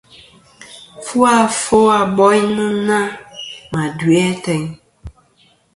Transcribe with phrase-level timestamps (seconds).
[1.05, 3.01] Fu afo a boynɨnɨ-a
[3.71, 4.63] ma duʼi ateyn.